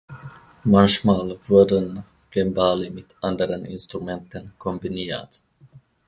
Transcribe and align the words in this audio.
Manchmal 0.63 1.37
wurden 1.47 2.03
Cembali 2.31 2.89
mit 2.89 3.13
anderen 3.21 3.65
Instrumenten 3.65 4.51
kombiniert. 4.57 5.43